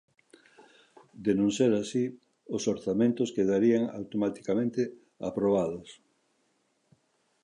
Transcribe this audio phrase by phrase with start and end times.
[1.25, 2.05] De non ser así,
[2.55, 4.81] os orzamentos quedarían automaticamente
[5.29, 5.89] aprobados.